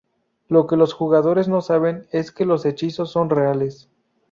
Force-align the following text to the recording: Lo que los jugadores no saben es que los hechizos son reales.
Lo 0.47 0.65
que 0.65 0.77
los 0.77 0.93
jugadores 0.93 1.47
no 1.47 1.61
saben 1.61 2.07
es 2.11 2.31
que 2.31 2.43
los 2.43 2.65
hechizos 2.65 3.11
son 3.11 3.29
reales. 3.29 3.87